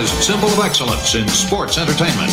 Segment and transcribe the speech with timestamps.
[0.00, 2.30] recognized symbol of excellence in sports entertainment.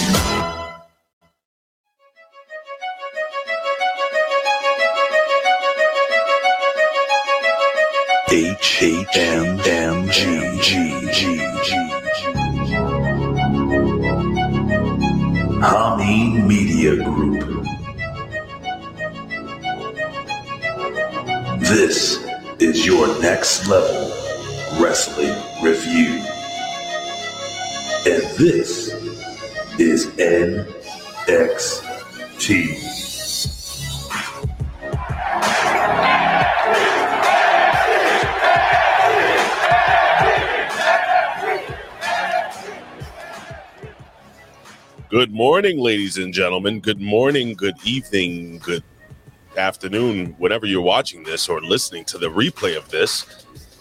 [8.30, 11.76] H H M M G G G G
[15.60, 17.66] Hameen Media Group.
[21.62, 22.26] This
[22.60, 24.12] is your next level
[24.82, 26.37] wrestling review.
[28.08, 28.88] And this
[29.78, 30.64] is NXT.
[45.10, 46.80] Good morning, ladies and gentlemen.
[46.80, 48.86] Good morning, good evening, good
[49.58, 53.26] afternoon, whenever you're watching this or listening to the replay of this.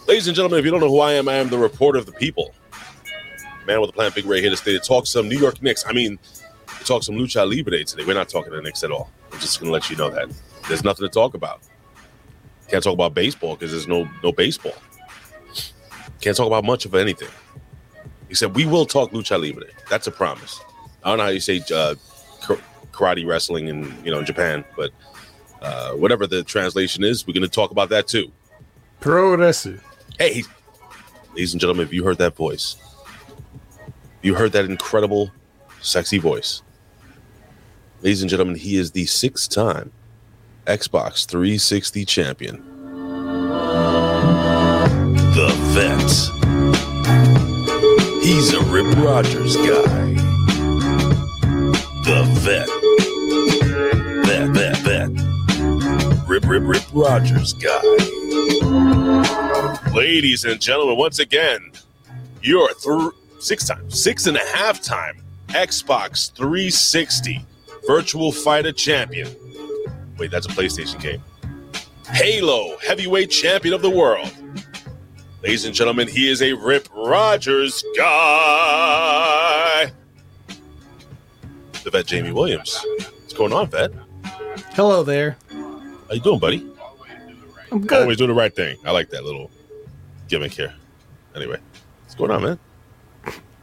[0.05, 2.05] Ladies and gentlemen, if you don't know who I am, I am the reporter of
[2.05, 2.53] the people.
[3.67, 5.85] Man with a plan, Big Ray here to stay to talk some New York Knicks.
[5.85, 6.17] I mean,
[6.85, 8.05] talk some Lucha Libre today.
[8.05, 9.11] We're not talking the Knicks at all.
[9.31, 10.29] I'm just going to let you know that.
[10.69, 11.61] There's nothing to talk about.
[12.69, 14.75] Can't talk about baseball because there's no no baseball.
[16.21, 17.29] Can't talk about much of anything.
[18.27, 19.67] He said, we will talk Lucha Libre.
[19.89, 20.59] That's a promise.
[21.03, 21.95] I don't know how you say uh,
[22.91, 24.91] karate wrestling in you know in Japan, but
[25.61, 28.31] uh, whatever the translation is, we're going to talk about that too.
[28.99, 29.79] Pro wrestling.
[30.17, 30.43] Hey,
[31.29, 32.75] ladies and gentlemen, if you heard that voice,
[34.27, 35.31] you heard that incredible,
[35.81, 36.61] sexy voice.
[38.01, 39.93] Ladies and gentlemen, he is the six-time
[40.65, 42.61] Xbox 360 champion.
[45.33, 46.11] The vet.
[48.21, 50.13] He's a Rip Rogers guy.
[52.03, 52.67] The vet.
[54.25, 55.09] Vet, vet, vet.
[56.27, 57.81] Rip, Rip, Rip Rogers guy.
[59.93, 61.71] Ladies and gentlemen, once again,
[62.41, 67.45] you're through six times, six and a half time Xbox 360
[67.87, 69.27] Virtua Fighter Champion.
[70.17, 71.23] Wait, that's a PlayStation game.
[72.09, 74.33] Halo Heavyweight Champion of the World.
[75.43, 79.91] Ladies and gentlemen, he is a Rip Rogers guy.
[81.83, 82.83] The vet Jamie Williams.
[82.97, 83.91] What's going on, vet?
[84.73, 85.37] Hello there.
[85.51, 86.69] How you doing, buddy?
[87.71, 88.01] I'm good.
[88.01, 88.77] Always do the right thing.
[88.85, 89.51] I like that little
[90.27, 90.73] gimmick here.
[91.35, 91.59] Anyway,
[92.03, 92.59] what's going on, man?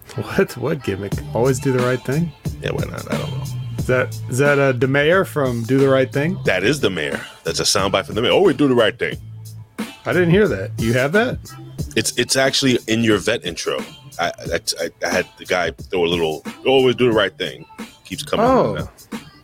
[0.16, 0.56] What?
[0.56, 1.12] What gimmick?
[1.34, 2.30] Always do the right thing.
[2.60, 3.12] Yeah, why not?
[3.12, 3.44] I don't know.
[3.78, 6.38] Is that is that a Da Mayor from Do the Right Thing?
[6.44, 7.20] That is the mayor.
[7.42, 8.30] That's a soundbite from the mayor.
[8.32, 9.16] Always do the right thing.
[10.06, 10.70] I didn't hear that.
[10.78, 11.38] You have that?
[11.96, 13.78] It's it's actually in your vet intro.
[14.18, 16.42] I I, I, I had the guy throw a little.
[16.64, 17.66] Always do the right thing.
[18.04, 18.46] Keeps coming.
[18.46, 18.88] Oh.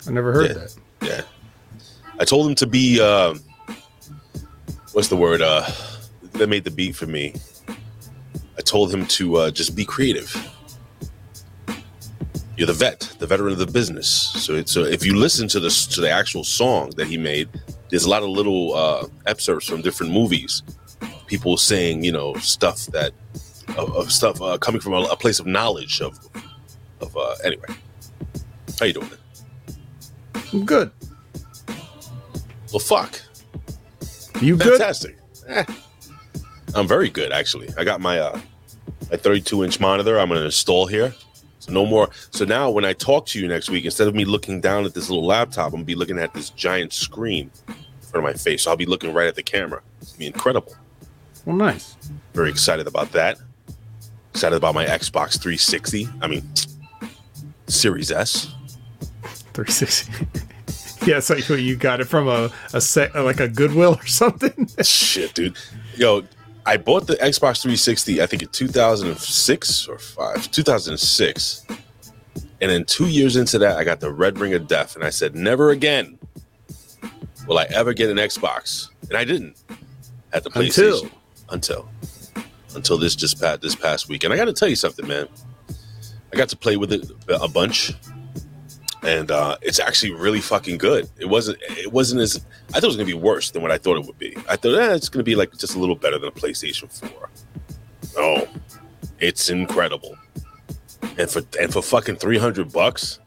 [0.07, 0.53] I never heard Yeah.
[0.55, 0.77] that.
[1.03, 1.23] Yeah.
[2.19, 3.35] I told him to be uh,
[4.93, 5.43] what's the word?
[5.43, 5.69] Uh
[6.35, 7.35] that made the beat for me.
[8.57, 10.31] I told him to uh, just be creative.
[12.61, 14.07] You're the vet, the veteran of the business.
[14.07, 17.49] So it's so if you listen to the to the actual song that he made,
[17.89, 20.63] there's a lot of little uh, excerpts from different movies.
[21.27, 23.13] People saying, you know, stuff that
[23.79, 26.19] of, of stuff uh, coming from a, a place of knowledge of
[27.01, 27.65] of uh, anyway.
[28.79, 29.09] How you doing?
[29.09, 29.79] Man?
[30.53, 30.91] I'm good.
[32.75, 33.23] Well, fuck.
[34.43, 34.77] You good?
[34.77, 35.17] Fantastic.
[35.49, 35.65] Eh.
[36.75, 37.71] I'm very good, actually.
[37.79, 38.39] I got my uh,
[39.11, 40.21] my 32 inch monitor.
[40.21, 41.15] I'm going to install here.
[41.61, 42.11] So no more.
[42.31, 44.95] So now, when I talk to you next week, instead of me looking down at
[44.95, 48.33] this little laptop, I'm gonna be looking at this giant screen in front of my
[48.33, 48.63] face.
[48.65, 49.83] So I'll be looking right at the camera.
[50.01, 50.75] It's gonna be incredible.
[51.45, 51.97] Well, nice.
[52.35, 53.39] Very excited about that.
[54.35, 56.09] Excited about my Xbox 360.
[56.23, 56.49] I mean,
[57.67, 58.55] Series S.
[59.55, 60.13] 360.
[61.07, 64.69] yeah, so you- you got it from a, a set like a Goodwill or something.
[64.83, 65.57] Shit, dude.
[65.97, 66.25] Yo,
[66.67, 71.67] I bought the Xbox 360, I think in 2006 or 5, 2006.
[72.61, 74.95] And then two years into that, I got the Red Ring of Death.
[74.95, 76.19] And I said, never again
[77.47, 78.91] will I ever get an Xbox.
[79.09, 79.57] And I didn't
[80.33, 81.09] at the Until.
[81.49, 81.89] Until.
[82.75, 84.25] Until this just past, this past week.
[84.25, 85.27] And I got to tell you something, man.
[86.33, 87.95] I got to play with it a bunch.
[89.03, 91.09] And uh, it's actually really fucking good.
[91.19, 91.59] It wasn't.
[91.63, 92.45] It wasn't as.
[92.71, 94.37] I thought it was gonna be worse than what I thought it would be.
[94.49, 97.31] I thought eh, it's gonna be like just a little better than a PlayStation Four.
[98.17, 98.47] No,
[99.19, 100.17] it's incredible.
[101.17, 103.21] And for and for fucking three hundred bucks,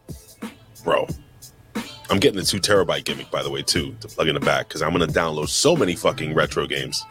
[0.83, 1.07] bro.
[2.09, 4.67] I'm getting the two terabyte gimmick by the way too to plug in the back
[4.67, 7.03] because I'm gonna download so many fucking retro games.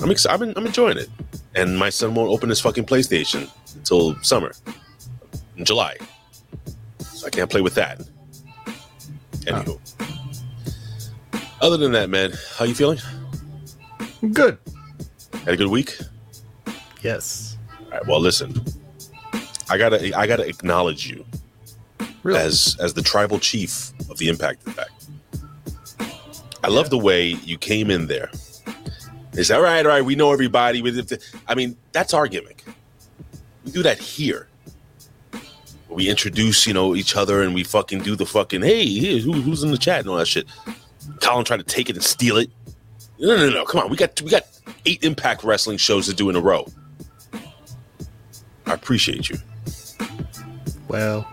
[0.00, 0.48] I'm excited.
[0.48, 1.08] I'm, I'm enjoying it,
[1.56, 4.52] and my son won't open his fucking PlayStation until summer,
[5.56, 5.96] in July.
[7.32, 8.00] Can't play with that.
[9.46, 9.78] Anywho.
[11.60, 12.98] Other than that, man, how you feeling?
[14.32, 14.58] good.
[15.44, 15.98] Had a good week?
[17.02, 17.56] Yes.
[17.84, 18.06] All right.
[18.06, 18.54] Well, listen.
[19.68, 21.24] I gotta I gotta acknowledge you
[22.22, 22.38] Really?
[22.38, 24.90] as as the tribal chief of the Impact Attack.
[26.62, 28.30] I love the way you came in there.
[29.32, 30.04] It's all right, all right.
[30.04, 30.80] We know everybody.
[31.48, 32.64] I mean, that's our gimmick.
[33.64, 34.48] We do that here.
[35.94, 39.62] We introduce, you know, each other, and we fucking do the fucking hey, who, who's
[39.62, 40.46] in the chat and all that shit.
[41.20, 42.50] Colin tried to take it and steal it.
[43.18, 43.64] No, no, no.
[43.64, 44.44] Come on, we got we got
[44.86, 46.66] eight Impact Wrestling shows to do in a row.
[48.66, 49.36] I appreciate you.
[50.88, 51.26] Well,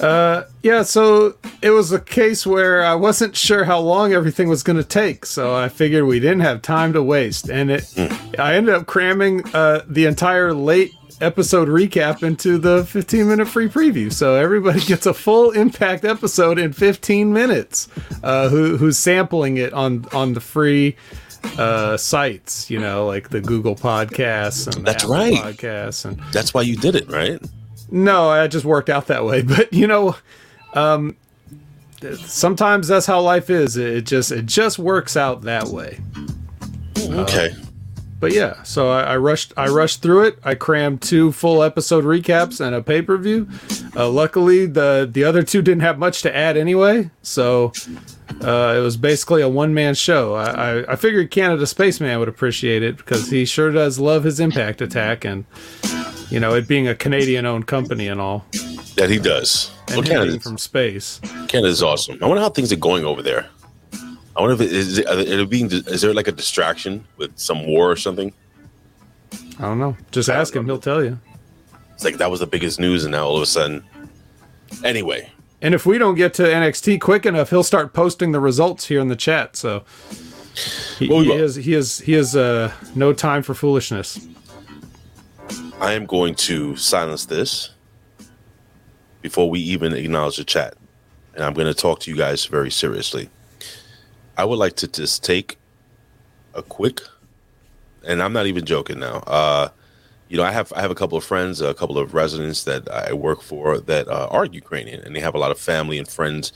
[0.00, 0.82] uh, yeah.
[0.82, 4.84] So it was a case where I wasn't sure how long everything was going to
[4.84, 7.92] take, so I figured we didn't have time to waste, and it.
[8.38, 13.68] I ended up cramming uh, the entire late episode recap into the 15 minute free
[13.68, 17.88] preview, so everybody gets a full Impact episode in 15 minutes.
[18.22, 20.96] Uh, who who's sampling it on on the free
[21.58, 25.34] uh sites you know like the google podcasts and That's Apple right.
[25.34, 27.40] podcasts and That's why you did it, right?
[27.90, 29.42] no, it just worked out that way.
[29.46, 30.16] But you know,
[30.74, 31.16] um,
[32.24, 33.76] sometimes that's how life is.
[33.76, 36.00] It just it just works out that way.
[36.98, 37.54] Okay.
[38.18, 40.38] But yeah, so I, I rushed I rushed through it.
[40.42, 43.46] I crammed two full episode recaps and a pay per view.
[43.94, 47.72] Uh, luckily, the the other two didn't have much to add anyway, so
[48.42, 50.34] uh, it was basically a one man show.
[50.34, 50.44] I,
[50.78, 54.80] I, I figured Canada Spaceman would appreciate it because he sure does love his Impact
[54.80, 55.44] Attack and
[56.30, 58.46] you know it being a Canadian owned company and all.
[58.96, 59.70] That he does.
[59.88, 61.20] and Well, Canada, from space.
[61.48, 62.18] Canada's awesome.
[62.22, 63.46] I wonder how things are going over there.
[64.36, 67.66] I wonder if it is, it, it being is there like a distraction with some
[67.66, 68.34] war or something?
[69.58, 69.96] I don't know.
[70.10, 71.18] Just ask him; he'll tell you.
[71.94, 73.82] It's like that was the biggest news, and now all of a sudden.
[74.84, 75.30] Anyway,
[75.62, 79.00] And if we don't get to NXT quick enough, he'll start posting the results here
[79.00, 79.56] in the chat.
[79.56, 79.84] So
[80.98, 84.26] he, Well, we he has he has he has uh, no time for foolishness.
[85.80, 87.70] I am going to silence this
[89.22, 90.74] before we even acknowledge the chat,
[91.34, 93.30] and I'm going to talk to you guys very seriously.
[94.36, 95.58] I would like to just take
[96.54, 97.00] a quick,
[98.06, 99.18] and I'm not even joking now.
[99.26, 99.68] Uh,
[100.28, 102.90] you know, I have I have a couple of friends, a couple of residents that
[102.90, 106.08] I work for that uh, are Ukrainian, and they have a lot of family and
[106.08, 106.52] friends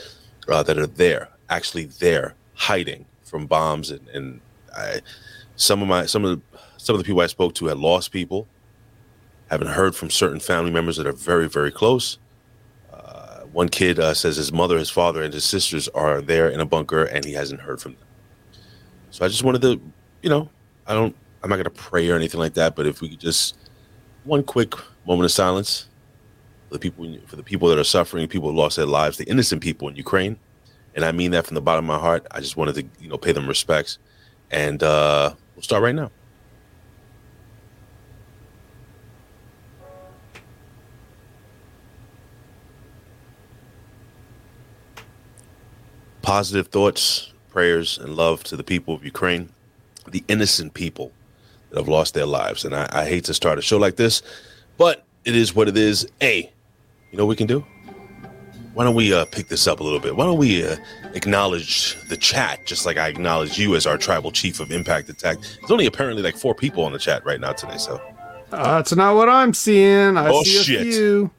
[0.49, 4.41] uh, that are there, actually there, hiding from bombs, and, and
[4.77, 5.01] I,
[5.57, 8.11] some of my some of the, some of the people I spoke to had lost
[8.11, 8.47] people,
[9.51, 12.19] haven't heard from certain family members that are very very close.
[13.53, 16.65] One kid uh, says his mother, his father, and his sisters are there in a
[16.65, 18.05] bunker, and he hasn't heard from them.
[19.11, 19.81] So I just wanted to,
[20.23, 20.49] you know,
[20.87, 23.57] I don't, I'm not gonna pray or anything like that, but if we could just
[24.25, 24.75] one quick
[25.07, 25.89] moment of silence
[26.69, 29.29] for the people for the people that are suffering, people who lost their lives, the
[29.29, 30.39] innocent people in Ukraine,
[30.95, 32.27] and I mean that from the bottom of my heart.
[32.31, 33.99] I just wanted to, you know, pay them respects,
[34.51, 36.11] and uh, we'll start right now.
[46.31, 49.49] Positive thoughts, prayers, and love to the people of Ukraine,
[50.07, 51.11] the innocent people
[51.71, 52.65] that have lost their lives.
[52.65, 54.23] And I, I hate to start a show like this,
[54.79, 56.09] but it is what it is.
[56.23, 56.49] A,
[57.11, 57.67] you know what we can do?
[58.75, 60.15] Why don't we uh, pick this up a little bit?
[60.15, 60.77] Why don't we uh,
[61.15, 65.39] acknowledge the chat just like I acknowledge you as our tribal chief of Impact Attack?
[65.41, 68.01] There's only apparently like four people on the chat right now today, so
[68.53, 70.17] Uh, that's not what I'm seeing.
[70.17, 70.95] I Oh, see a shit.
[70.95, 71.31] few.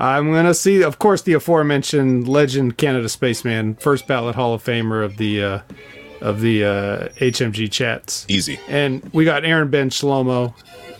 [0.00, 5.04] I'm gonna see, of course, the aforementioned legend Canada Spaceman, first ballot Hall of Famer
[5.04, 5.60] of the uh,
[6.22, 8.24] of the uh, HMG chats.
[8.28, 8.58] easy.
[8.68, 10.54] And we got Aaron Ben Shlomo.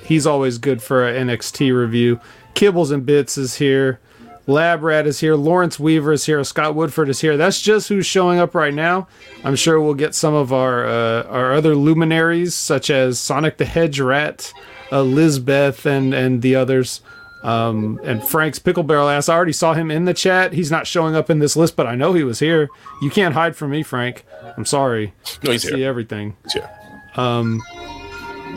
[0.04, 2.20] He's always good for a NXT review.
[2.54, 4.00] Kibbles and Bits is here.
[4.46, 5.36] Lab Rat is here.
[5.36, 6.42] Lawrence Weaver is here.
[6.42, 7.36] Scott Woodford is here.
[7.36, 9.06] That's just who's showing up right now.
[9.44, 13.64] I'm sure we'll get some of our uh, our other luminaries, such as Sonic the
[13.64, 14.52] Hedge Rat,
[14.92, 17.00] uh, Lizbeth, and and the others.
[17.42, 19.28] Um, and Frank's Pickle Barrel ass.
[19.28, 20.52] I already saw him in the chat.
[20.52, 22.68] He's not showing up in this list, but I know he was here.
[23.00, 24.24] You can't hide from me, Frank.
[24.58, 25.14] I'm sorry.
[25.42, 25.88] No, he's I see here.
[25.88, 26.36] everything.
[26.44, 26.70] He's here.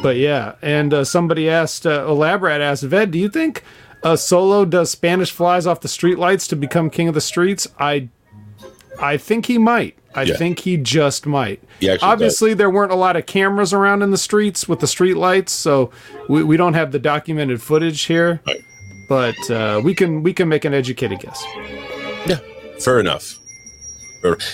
[0.02, 3.63] But yeah, and uh, somebody asked, uh, Lab Rat asked, Vet, do you think
[4.04, 7.70] uh, Solo does Spanish flies off the streetlights to become king of the streets?
[7.80, 8.10] I,
[9.00, 9.98] I think he might.
[10.13, 10.36] I Yeah.
[10.36, 11.63] think he just might.
[11.80, 15.16] He Obviously, there weren't a lot of cameras around in the streets with the street
[15.16, 15.90] lights, so
[16.28, 18.42] we, we don't have the documented footage here.
[18.46, 18.62] Right.
[19.13, 21.46] But uh, we can we can make an educated guess.
[22.25, 22.39] Yeah,
[22.79, 23.38] fair enough.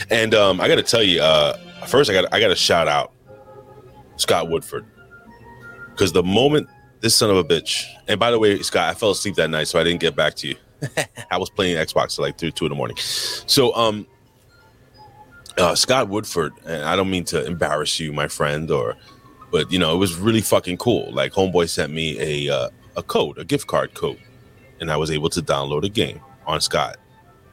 [0.10, 1.54] And um, I got to tell you, uh,
[1.88, 3.14] first I got I got to shout out
[4.18, 4.86] Scott Woodford
[5.92, 6.68] because the moment
[7.00, 9.70] this son of a bitch, and by the way, Scott, I fell asleep that night,
[9.70, 10.56] so I didn't get back to you.
[11.32, 12.98] I was playing Xbox till like three, two in the morning.
[12.98, 14.08] So, um,
[15.58, 18.98] uh, Scott Woodford, and I don't mean to embarrass you, my friend, or,
[19.52, 21.14] but you know, it was really fucking cool.
[21.14, 24.20] Like, homeboy sent me a uh, a code, a gift card code,
[24.80, 26.98] and I was able to download a game on Scott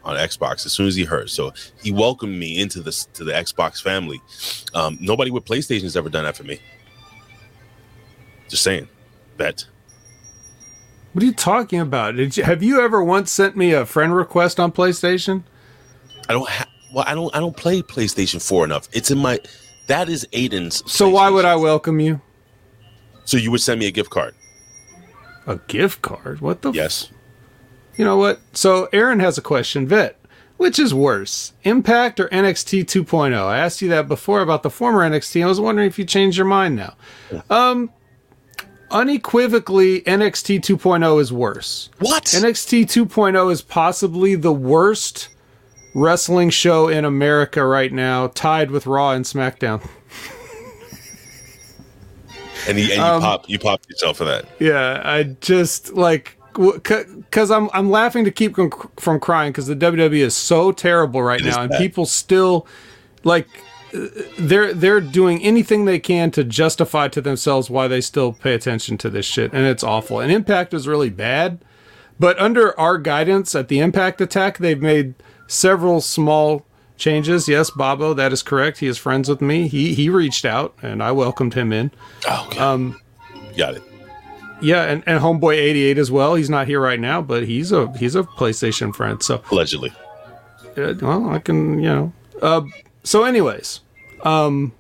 [0.05, 1.29] on Xbox as soon as he heard.
[1.31, 1.53] So
[1.83, 4.21] he welcomed me into this to the Xbox family.
[4.75, 6.61] Um, nobody with PlayStation has ever done that for me.
[8.49, 8.89] Just saying,
[9.37, 9.65] bet.
[11.13, 12.17] What are you talking about?
[12.17, 15.43] Did you, have you ever once sent me a friend request on PlayStation?
[16.29, 16.69] I don't have.
[16.93, 17.35] Well, I don't.
[17.35, 18.89] I don't play PlayStation Four enough.
[18.93, 19.41] It's in my.
[19.89, 20.83] That is Aiden's.
[20.91, 22.21] So why would I welcome you?
[23.25, 24.35] So you would send me a gift card?
[25.47, 26.41] A gift card?
[26.41, 26.69] What the?
[26.71, 27.11] f- Yes.
[27.97, 28.41] You know what?
[28.53, 29.87] So Aaron has a question.
[29.87, 30.19] Vet,
[30.57, 33.35] which is worse, Impact or NXT 2.0?
[33.37, 35.43] I asked you that before about the former NXT.
[35.43, 36.95] I was wondering if you changed your mind now.
[37.51, 37.91] Um,
[38.91, 41.91] unequivocally, NXT 2.0 is worse.
[41.99, 42.25] What?
[42.25, 45.29] NXT 2.0 is possibly the worst
[45.95, 49.83] wrestling show in America right now, tied with Raw and SmackDown.
[52.69, 54.45] and you, and you Um, pop you popped yourself for that.
[54.59, 59.77] Yeah, I just like because I'm I'm laughing to keep from, from crying because the
[59.77, 62.67] WWE is so terrible right now, and people still
[63.25, 63.47] like
[64.39, 68.99] they're they're doing anything they can to justify to themselves why they still pay attention
[68.99, 70.21] to this shit, and it's awful.
[70.21, 71.65] And Impact is really bad,
[72.19, 75.15] but under our guidance at the Impact Attack, they've made
[75.47, 77.49] several small changes.
[77.49, 78.79] Yes, Bobo, that is correct.
[78.79, 79.69] He is friends with me.
[79.69, 81.91] He he reached out, and I welcomed him in.
[82.29, 82.59] Oh, okay.
[82.59, 83.01] Um,
[83.57, 83.83] got it.
[84.61, 86.35] Yeah, and, and Homeboy eighty eight as well.
[86.35, 89.23] He's not here right now, but he's a he's a PlayStation friend.
[89.23, 89.93] So Allegedly.
[90.77, 92.13] uh, well, I can you know.
[92.41, 92.63] Uh,
[93.03, 93.81] so, anyways,
[94.23, 94.73] um,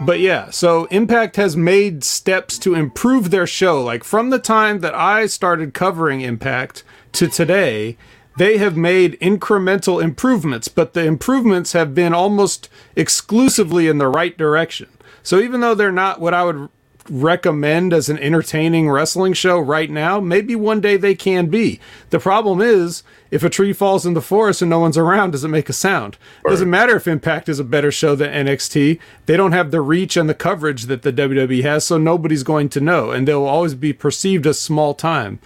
[0.00, 3.82] but yeah, so Impact has made steps to improve their show.
[3.82, 7.96] Like from the time that I started covering Impact to today,
[8.36, 14.36] they have made incremental improvements, but the improvements have been almost exclusively in the right
[14.38, 14.88] direction.
[15.22, 16.68] So even though they're not what I would
[17.10, 21.80] recommend as an entertaining wrestling show right now, maybe one day they can be.
[22.10, 25.44] The problem is, if a tree falls in the forest and no one's around, does
[25.44, 26.16] it make a sound?
[26.46, 28.98] Doesn't matter if Impact is a better show than NXT.
[29.26, 32.68] They don't have the reach and the coverage that the WWE has, so nobody's going
[32.70, 35.38] to know, and they'll always be perceived as small time.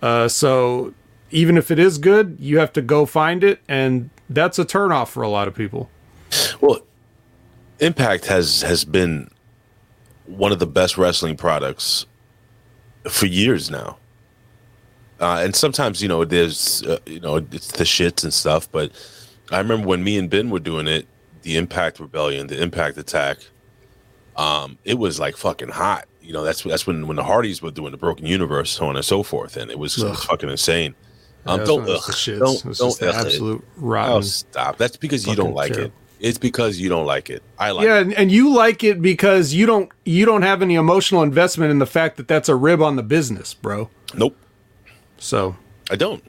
[0.00, 0.94] Uh, so
[1.30, 5.08] even if it is good, you have to go find it, and that's a turnoff
[5.08, 5.90] for a lot of people.
[6.60, 6.80] Well,
[7.80, 9.30] Impact has has been
[10.28, 12.06] one of the best wrestling products
[13.08, 13.98] for years now.
[15.20, 18.70] Uh, and sometimes, you know, there's, uh, you know, it's the shits and stuff.
[18.70, 18.92] But
[19.50, 21.06] I remember when me and Ben were doing it,
[21.42, 23.38] the Impact Rebellion, the Impact Attack.
[24.36, 26.06] Um, it was like fucking hot.
[26.22, 28.96] You know, that's that's when when the Hardys were doing the Broken Universe, so on
[28.96, 30.24] and so forth, and it was, it was Ugh.
[30.26, 30.94] fucking insane.
[31.46, 32.00] Um, Yeah, don't, ugh,
[32.38, 33.26] don't, don't the ugh it.
[33.26, 34.76] absolute Oh, stop!
[34.76, 35.86] That's because you don't like terrible.
[35.96, 36.07] it.
[36.20, 37.42] It's because you don't like it.
[37.58, 37.84] I like.
[37.86, 38.02] yeah, it.
[38.02, 41.78] and, and you like it because you don't you don't have any emotional investment in
[41.78, 43.88] the fact that that's a rib on the business, bro.
[44.14, 44.36] Nope,
[45.18, 45.56] So,
[45.90, 46.24] I don't.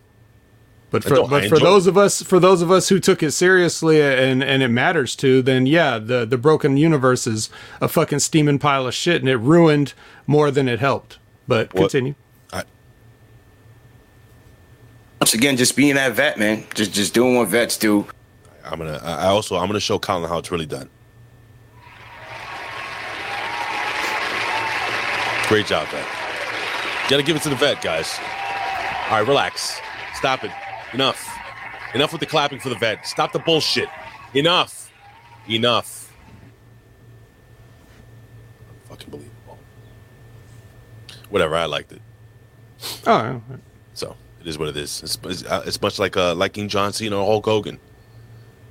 [0.91, 3.31] but for but for enjoy those of us for those of us who took it
[3.31, 7.49] seriously and and it matters to, then yeah, the the broken universe is
[7.81, 9.93] a fucking steaming pile of shit, and it ruined
[10.27, 11.17] more than it helped.
[11.47, 12.15] But What- continue.
[15.19, 16.63] Once again, just being that vet, man.
[16.75, 18.07] Just just doing what vets do.
[18.65, 18.99] I'm gonna.
[19.03, 19.57] I also.
[19.57, 20.89] I'm gonna show Colin how it's really done.
[25.47, 26.05] Great job, vet.
[27.09, 28.19] Gotta give it to the vet, guys.
[29.09, 29.81] All right, relax.
[30.13, 30.51] Stop it.
[30.93, 31.27] Enough.
[31.95, 33.07] Enough with the clapping for the vet.
[33.07, 33.89] Stop the bullshit.
[34.35, 34.91] Enough.
[35.49, 36.15] Enough.
[38.89, 39.57] Fucking believable.
[41.29, 41.55] Whatever.
[41.55, 42.01] I liked it.
[43.07, 43.41] Oh,
[43.95, 45.01] So it is what it is.
[45.01, 47.79] It's, it's, uh, it's much like uh, liking John Cena or Hulk Hogan.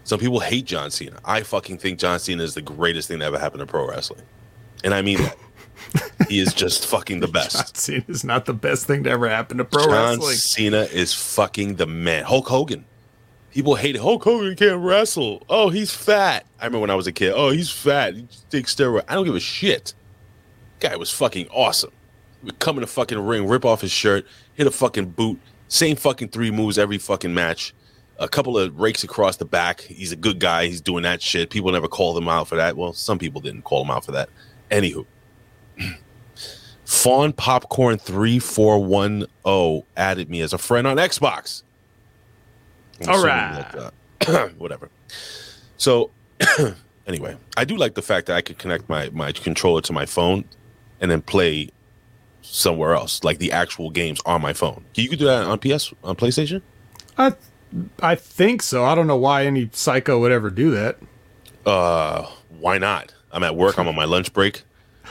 [0.08, 1.18] Some people hate John Cena.
[1.22, 4.22] I fucking think John Cena is the greatest thing that ever happened to pro wrestling,
[4.82, 5.36] and I mean that.
[6.30, 7.56] he is just fucking the best.
[7.56, 10.36] John Cena is not the best thing to ever happen to pro John wrestling.
[10.36, 12.24] Cena is fucking the man.
[12.24, 12.86] Hulk Hogan.
[13.50, 13.98] People hate it.
[14.00, 15.42] Hulk Hogan can't wrestle.
[15.46, 16.46] Oh, he's fat.
[16.58, 17.34] I remember when I was a kid.
[17.36, 18.14] Oh, he's fat.
[18.14, 19.04] He takes steroid.
[19.08, 19.92] I don't give a shit.
[20.80, 21.92] Guy was fucking awesome.
[22.44, 25.38] Would come in the fucking ring, rip off his shirt, hit a fucking boot,
[25.68, 27.74] same fucking three moves every fucking match.
[28.18, 29.80] A couple of rakes across the back.
[29.82, 30.66] He's a good guy.
[30.66, 31.50] He's doing that shit.
[31.50, 32.76] People never called him out for that.
[32.76, 34.28] Well, some people didn't call him out for that.
[34.70, 35.06] Anywho.
[36.84, 41.62] Fawn Popcorn 3410 added me as a friend on Xbox.
[43.02, 43.92] I'm All assuming right.
[44.20, 44.88] that, uh, whatever.
[45.76, 46.10] So,
[47.06, 50.06] anyway, I do like the fact that I could connect my, my controller to my
[50.06, 50.44] phone
[51.00, 51.70] and then play
[52.42, 54.84] somewhere else, like the actual games on my phone.
[54.94, 56.62] You could do that on PS, on PlayStation?
[57.16, 57.34] I
[58.00, 58.84] I think so.
[58.84, 60.98] I don't know why any psycho would ever do that.
[61.66, 63.14] Uh, why not?
[63.30, 63.78] I'm at work.
[63.78, 64.62] I'm on my lunch break.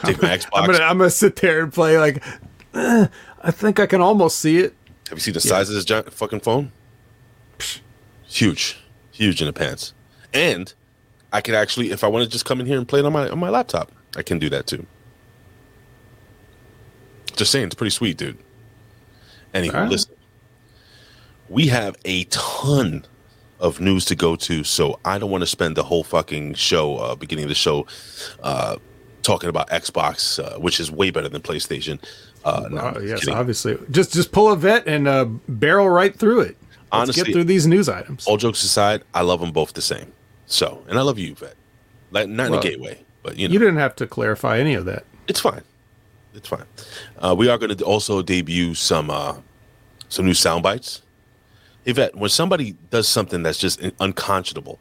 [0.04, 0.48] Take my Xbox.
[0.54, 2.22] I'm gonna I'm gonna sit there and play like
[2.74, 3.06] eh,
[3.42, 4.74] I think I can almost see it.
[5.08, 6.72] Have you seen the size of this giant fucking phone?
[7.58, 7.80] Psh,
[8.26, 8.78] Huge,
[9.10, 9.94] huge in the pants.
[10.34, 10.72] And
[11.32, 13.12] I can actually, if I want to just come in here and play it on
[13.12, 14.86] my on my laptop, I can do that too.
[17.36, 18.36] Just saying, it's pretty sweet, dude.
[19.54, 19.88] Anyway, right.
[19.88, 20.12] listen,
[21.48, 23.04] we have a ton
[23.60, 26.96] of news to go to, so I don't want to spend the whole fucking show,
[26.98, 27.86] uh, beginning of the show,
[28.42, 28.76] uh,
[29.22, 31.98] talking about Xbox, uh, which is way better than PlayStation.
[32.44, 33.34] Uh, no, yes, kidding.
[33.34, 33.76] obviously.
[33.90, 36.56] Just just pull a vet and uh, barrel right through it.
[36.60, 38.26] Let's Honestly- get through these news items.
[38.26, 40.12] all jokes aside, I love them both the same.
[40.46, 41.54] So, and I love you, Vet.
[42.10, 44.58] Like not in Well, a gay way, but you know, You didn't have to clarify
[44.58, 45.04] any of that.
[45.26, 45.60] it's fine.
[46.32, 46.64] It's fine.
[47.18, 49.34] Uh, we are going to also debut some uh,
[50.08, 51.02] some new sound bites.
[51.88, 54.78] Hey, Vet, when somebody does something that's just unconscionable,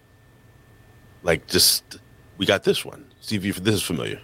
[1.23, 1.99] like just
[2.37, 3.05] we got this one.
[3.21, 4.19] See if you this is familiar.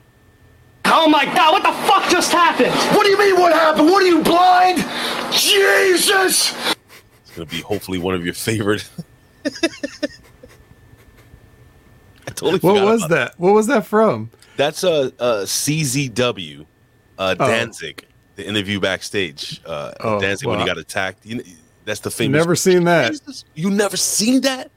[0.84, 2.74] Oh my god, what the fuck just happened?
[2.94, 3.40] What do you mean?
[3.40, 3.86] What happened?
[3.86, 4.80] What are you blind?
[5.32, 6.54] Jesus!
[7.22, 8.86] It's going to be hopefully one of your favorite.
[9.46, 9.52] I
[12.32, 13.40] totally What forgot was about that?
[13.40, 14.30] What was that from?
[14.58, 16.66] That's a, a CZW,
[17.18, 17.48] uh, Oh.
[17.48, 19.62] Danzig, the interview backstage.
[19.66, 21.26] Uh, Oh, Danzig when he got attacked.
[21.26, 21.44] You know,
[21.86, 22.38] that's the famous.
[22.40, 23.44] Never seen that.
[23.56, 24.72] You never seen that,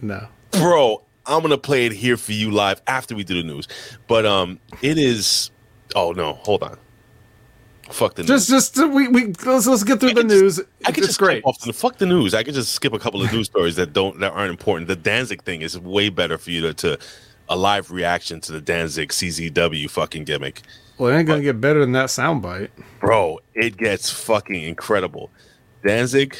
[0.00, 0.26] No.
[0.52, 1.02] bro?
[1.26, 3.66] I'm gonna play it here for you live after we do the news.
[4.06, 5.50] But um, it is.
[5.96, 6.76] Oh no, hold on.
[7.90, 8.46] Fuck the news.
[8.46, 10.60] just uh, we we let's let's get through the could just- news.
[10.86, 11.38] I could just great.
[11.42, 12.34] skip off the fuck the news.
[12.34, 14.88] I could just skip a couple of news stories that don't that aren't important.
[14.88, 16.98] The Danzig thing is way better for you to, to
[17.48, 20.62] a live reaction to the Danzig CZW fucking gimmick.
[20.98, 22.70] Well, it ain't gonna get better than that soundbite.
[23.00, 25.30] bro it gets fucking incredible
[25.84, 26.36] danzig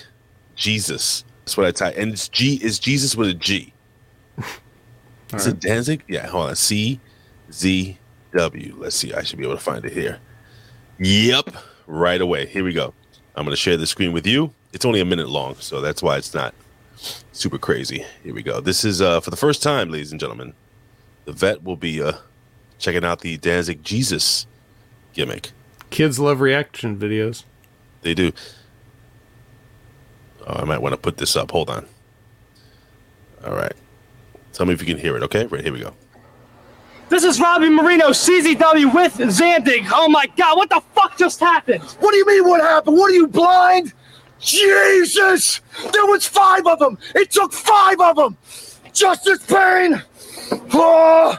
[0.56, 1.24] jesus.
[1.44, 1.94] That's what i type.
[1.96, 3.72] And it's g is jesus with a g.
[5.34, 6.04] Is it danzig?
[6.08, 6.56] Yeah hold on.
[6.56, 7.00] C
[7.52, 7.98] z
[8.36, 8.74] w.
[8.78, 9.12] Let's see.
[9.12, 10.18] I should be able to find it here.
[10.98, 11.50] Yep
[11.86, 12.46] right away.
[12.46, 12.94] Here we go.
[13.36, 14.52] I'm going to share the screen with you.
[14.72, 16.54] It's only a minute long so that's why it's not
[17.32, 18.04] super crazy.
[18.22, 18.60] Here we go.
[18.60, 20.54] This is uh for the first time ladies and gentlemen
[21.24, 22.14] the vet will be uh
[22.78, 24.46] checking out the danzig jesus
[25.14, 25.50] gimmick.
[25.90, 27.44] Kids love reaction videos.
[28.02, 28.32] They do.
[30.46, 31.50] Oh, I might want to put this up.
[31.50, 31.86] Hold on.
[33.46, 33.72] All right.
[34.52, 35.46] Tell me if you can hear it, okay?
[35.46, 35.94] Right, here we go.
[37.08, 39.88] This is Robbie Mireno, CZW with Zandig.
[39.92, 41.82] Oh my god, what the fuck just happened?
[42.00, 42.48] What do you mean?
[42.48, 42.96] What happened?
[42.96, 43.92] What are you blind?
[44.40, 45.60] Jesus!
[45.92, 46.98] There was five of them.
[47.14, 48.36] It took five of them.
[48.92, 50.02] Justice Pain.
[50.72, 51.38] Oh,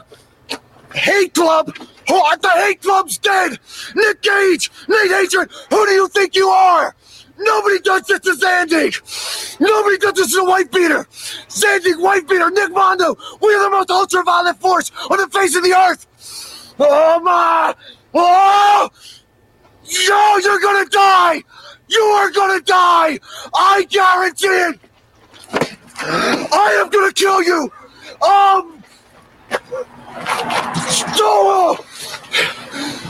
[0.94, 1.76] hate Club.
[2.08, 3.58] Oh, the Hate Club's dead.
[3.94, 5.50] Nick Gage, Nate Hatred.
[5.70, 6.94] Who do you think you are?
[7.38, 9.60] Nobody does this to Zandig.
[9.60, 11.06] Nobody does this to the Wifebeater.
[11.48, 13.16] Zandig, Wifebeater, Nick Mondo.
[13.40, 16.74] We are the most ultraviolet force on the face of the earth.
[16.78, 17.74] Oh my!
[18.14, 18.90] Oh!
[19.84, 21.42] Yo, you're gonna die!
[21.88, 23.18] You are gonna die!
[23.54, 24.80] I guarantee it!
[25.98, 27.72] I am gonna kill you!
[28.22, 28.82] Um.
[31.18, 31.78] No!